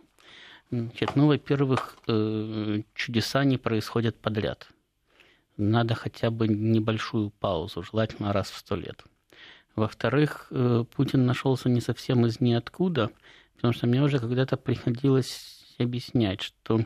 [0.72, 4.70] Значит, ну, во-первых, э, чудеса не происходят подряд.
[5.56, 9.04] Надо хотя бы небольшую паузу, желательно раз в сто лет.
[9.76, 13.12] Во-вторых, э, Путин нашелся не совсем из ниоткуда–
[13.58, 16.82] Потому что мне уже когда-то приходилось объяснять, что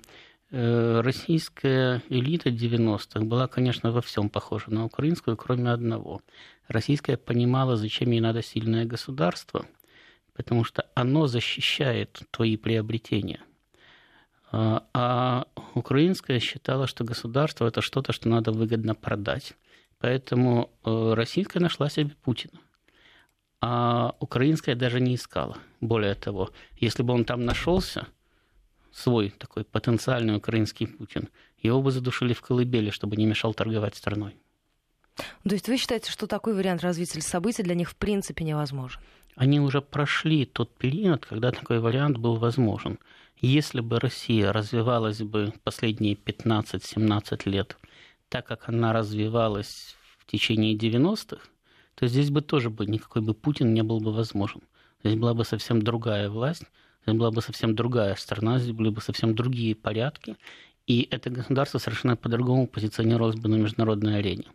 [0.52, 6.22] э, российская элита 90-х была, конечно, во всем похожа на украинскую, кроме одного.
[6.68, 9.66] Российская понимала, зачем ей надо сильное государство,
[10.34, 13.42] потому что оно защищает твои приобретения.
[14.54, 19.54] А, а украинская считала, что государство это что-то, что надо выгодно продать.
[20.00, 22.60] Поэтому э, российская нашла себе Путина
[23.62, 25.58] а украинская даже не искала.
[25.80, 28.08] Более того, если бы он там нашелся,
[28.92, 31.30] свой такой потенциальный украинский Путин,
[31.62, 34.36] его бы задушили в колыбели, чтобы не мешал торговать страной.
[35.16, 39.00] То есть вы считаете, что такой вариант развития событий для них в принципе невозможен?
[39.36, 43.00] Они уже прошли тот период, когда такой вариант был возможен.
[43.40, 47.78] Если бы Россия развивалась бы последние 15-17 лет
[48.30, 51.42] так, как она развивалась в течение 90-х,
[52.02, 54.62] то здесь бы тоже бы никакой бы Путин не был бы возможен.
[55.04, 56.64] Здесь была бы совсем другая власть,
[57.04, 60.36] здесь была бы совсем другая страна, здесь были бы совсем другие порядки,
[60.88, 64.46] и это государство совершенно по-другому позиционировалось бы на международной арене.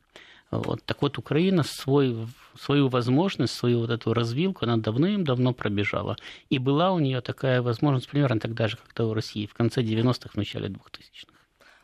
[0.50, 0.82] Вот.
[0.87, 2.16] Так вот, Украина свой,
[2.59, 6.16] свою возможность, свою вот эту развилку, она давным-давно пробежала.
[6.50, 10.30] И была у нее такая возможность примерно тогда же, как у России, в конце 90-х,
[10.30, 11.32] в начале 2000-х.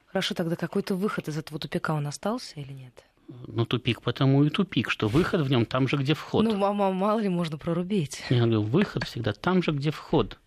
[0.06, 3.04] Хорошо, тогда какой-то выход из этого тупика он остался или нет?
[3.28, 6.44] Ну, тупик потому и тупик, что выход в нем там же, где вход.
[6.44, 8.22] Ну, мама, мало ли можно прорубить.
[8.30, 10.38] Я говорю, выход всегда там же, где вход.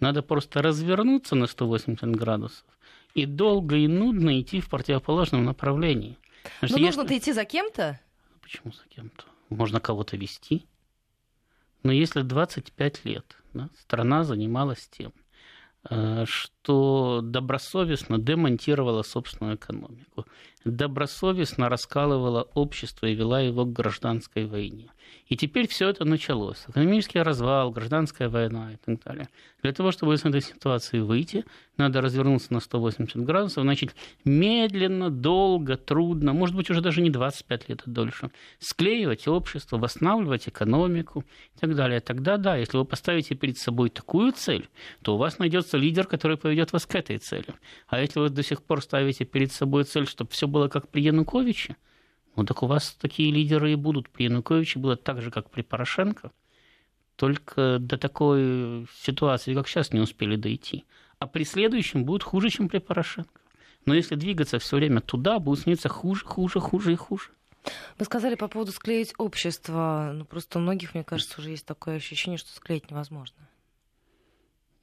[0.00, 2.64] Надо просто развернуться на 180 градусов
[3.14, 6.16] и долго и нудно идти в противоположном направлении.
[6.62, 8.00] Но ну, нужно-то идти за кем-то?
[8.42, 9.24] Почему за кем-то?
[9.48, 10.66] Можно кого-то вести.
[11.82, 15.12] Но если 25 лет да, страна занималась тем,
[15.90, 16.24] э,
[16.68, 20.26] что добросовестно демонтировала собственную экономику,
[20.66, 24.90] добросовестно раскалывала общество и вела его к гражданской войне.
[25.28, 26.64] И теперь все это началось.
[26.68, 29.28] Экономический развал, гражданская война и так далее.
[29.62, 31.44] Для того, чтобы из этой ситуации выйти,
[31.78, 33.94] надо развернуться на 180 градусов, значит,
[34.24, 40.48] медленно, долго, трудно, может быть, уже даже не 25 лет, а дольше, склеивать общество, восстанавливать
[40.48, 41.24] экономику
[41.56, 42.00] и так далее.
[42.00, 44.68] Тогда, да, если вы поставите перед собой такую цель,
[45.02, 47.46] то у вас найдется лидер, который поведет вас к этой цели.
[47.86, 51.02] А если вы до сих пор ставите перед собой цель, чтобы все было как при
[51.02, 51.76] Януковиче,
[52.36, 54.08] ну так у вас такие лидеры и будут.
[54.10, 56.30] При Януковиче было так же, как при Порошенко.
[57.16, 60.84] только до такой ситуации, как сейчас, не успели дойти.
[61.18, 63.40] А при следующем будет хуже, чем при Порошенко.
[63.86, 67.30] Но если двигаться все время туда, будет сниться хуже, хуже, хуже и хуже.
[67.98, 70.12] Вы сказали по поводу склеить общество.
[70.14, 73.47] Ну, просто у многих, мне кажется, уже есть такое ощущение, что склеить невозможно.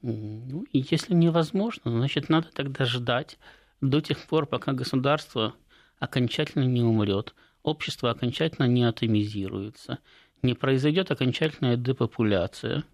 [0.02, 3.38] Ну, и если невозможно, значит, надо тогда ждать
[3.80, 5.54] до тех пор, пока государство
[5.98, 9.98] окончательно не умрет, общество окончательно не атомизируется,
[10.42, 12.84] не произойдет окончательная депопуляция.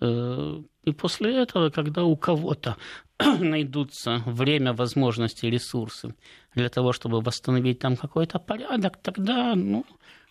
[0.00, 2.76] Э, и после этого, когда у кого-то
[3.18, 6.14] найдутся время, возможности, ресурсы
[6.54, 9.84] для того, чтобы восстановить там какой-то порядок, тогда ну,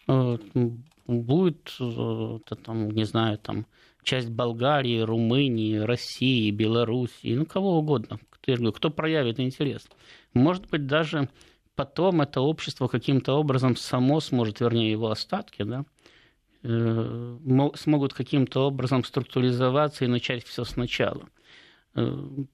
[0.08, 0.38] э,
[1.06, 3.66] будет, э, там, не знаю, там,
[4.08, 9.88] часть Болгарии, Румынии, России, Белоруссии, ну, кого угодно, кто, кто проявит интерес.
[10.34, 11.30] Может быть, даже
[11.76, 15.84] потом это общество каким-то образом само сможет, вернее, его остатки, да,
[16.64, 17.38] э,
[17.76, 21.28] смогут каким-то образом структуризоваться и начать все сначала.
[21.98, 22.02] Э,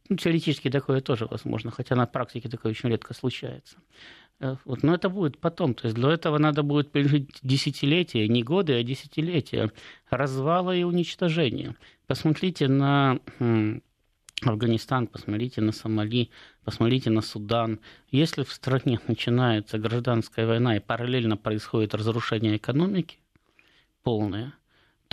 [0.10, 3.76] ну, теоретически такое тоже возможно, хотя на практике такое очень редко случается.
[4.40, 5.74] Э, вот, но это будет потом.
[5.74, 9.70] То есть для этого надо будет пережить десятилетия, не годы, а десятилетия
[10.10, 11.76] развала и уничтожения.
[12.08, 13.20] Посмотрите на
[14.42, 16.30] Афганистан, посмотрите на Сомали,
[16.64, 17.82] посмотрите на Судан.
[18.12, 23.18] Если в стране начинается гражданская война и параллельно происходит разрушение экономики
[24.04, 24.54] полное,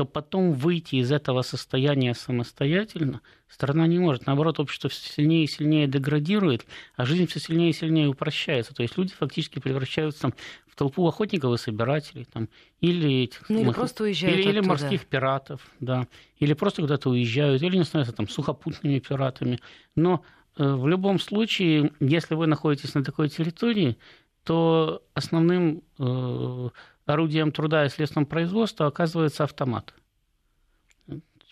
[0.00, 3.20] то потом выйти из этого состояния самостоятельно
[3.50, 4.24] страна не может.
[4.24, 6.64] Наоборот, общество все сильнее и сильнее деградирует,
[6.96, 8.72] а жизнь все сильнее и сильнее упрощается.
[8.72, 10.32] То есть люди фактически превращаются
[10.68, 12.48] в толпу охотников и собирателей, там,
[12.80, 16.06] или, ну, или, просто уезжают или, или морских пиратов, да,
[16.38, 19.60] или просто куда-то уезжают, или не становятся там сухопутными пиратами.
[19.96, 20.22] Но
[20.56, 23.98] э, в любом случае, если вы находитесь на такой территории,
[24.44, 26.70] то основным э,
[27.10, 29.94] орудием труда и средством производства оказывается автомат.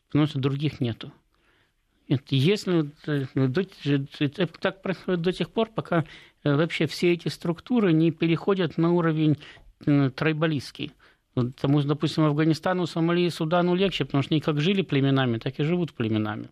[0.09, 1.13] Потому что других нету.
[2.31, 6.05] Если э, так происходит до тех пор, пока
[6.43, 9.37] э, вообще все эти структуры не переходят на уровень
[9.85, 10.93] э, тройбалистский.
[11.35, 15.63] Потому что, допустим, Афганистану, Сомали, Судану легче, потому что они как жили племенами, так и
[15.63, 16.49] живут племенами.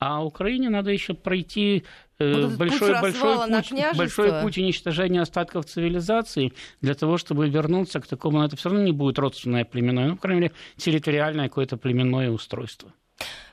[0.00, 1.84] А Украине надо еще пройти
[2.18, 8.00] э, вот большой, путь большой, путь, большой путь уничтожения остатков цивилизации для того, чтобы вернуться
[8.00, 11.48] к такому, но это все равно не будет родственное племенное, ну, по крайней мере, территориальное
[11.48, 12.94] какое-то племенное устройство.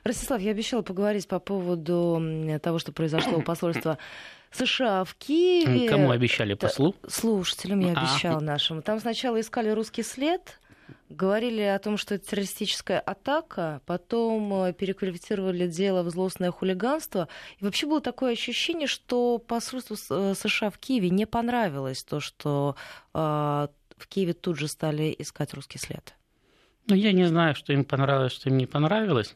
[0.04, 2.22] Ростислав, я обещала поговорить по поводу
[2.62, 3.98] того, что произошло у посольства
[4.50, 5.86] США в Киеве.
[5.90, 6.54] Кому обещали?
[6.54, 6.94] Послу?
[7.06, 8.40] Слушателям я обещала а.
[8.40, 8.80] нашим.
[8.80, 10.58] Там сначала искали русский след,
[11.08, 17.28] Говорили о том, что это террористическая атака, потом э, переквалифицировали дело в злостное хулиганство.
[17.58, 22.76] И вообще было такое ощущение, что посольству э, США в Киеве не понравилось то, что
[23.14, 26.14] э, в Киеве тут же стали искать русский след.
[26.86, 29.34] Ну, я не знаю, что им понравилось, что им не понравилось.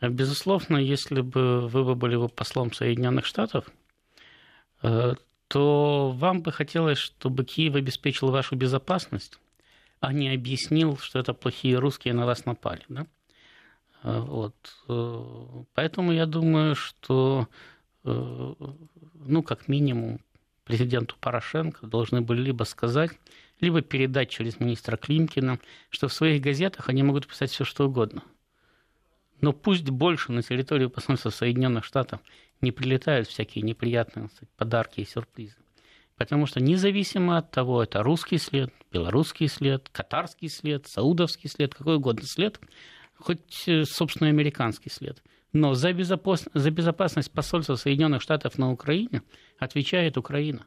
[0.00, 3.66] Безусловно, если бы вы были бы послом Соединенных Штатов,
[4.80, 9.38] то вам бы хотелось, чтобы Киев обеспечил вашу безопасность
[10.00, 12.82] а не объяснил, что это плохие русские на вас напали.
[12.88, 13.06] Да?
[14.02, 14.54] А, вот.
[14.88, 17.48] Э, поэтому я думаю, что,
[18.04, 18.54] э,
[19.14, 20.20] ну, как минимум,
[20.64, 23.12] президенту Порошенко должны были либо сказать,
[23.60, 25.58] либо передать через министра Климкина,
[25.90, 28.22] что в своих газетах они могут писать все, что угодно.
[29.40, 32.20] Но пусть больше на территорию посольства Соединенных Штатов
[32.60, 35.56] не прилетают всякие неприятные сказать, подарки и сюрпризы.
[36.20, 41.96] Потому что независимо от того, это русский след, белорусский след, катарский след, саудовский след, какой
[41.96, 42.60] угодно след,
[43.16, 45.22] хоть, э, собственно, американский след.
[45.54, 46.46] Но за, безопас...
[46.52, 49.22] за безопасность посольства Соединенных Штатов на Украине
[49.58, 50.66] отвечает Украина.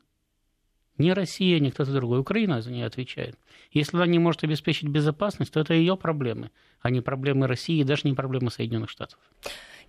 [0.98, 2.22] Не Россия, не кто-то другой.
[2.22, 3.38] Украина за нее отвечает.
[3.70, 6.50] Если она не может обеспечить безопасность, то это ее проблемы,
[6.82, 9.20] а не проблемы России даже не проблемы Соединенных Штатов.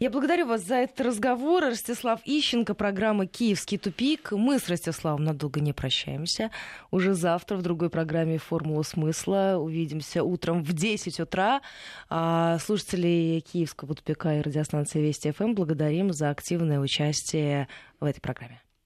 [0.00, 1.62] Я благодарю вас за этот разговор.
[1.62, 4.32] Ростислав Ищенко, программа «Киевский тупик».
[4.32, 6.50] Мы с Ростиславом надолго не прощаемся.
[6.90, 11.60] Уже завтра в другой программе «Формула смысла» увидимся утром в 10 утра.
[12.10, 17.68] А слушателей Киевского тупика и радиостанции Вести ФМ благодарим за активное участие
[18.00, 18.60] в этой программе.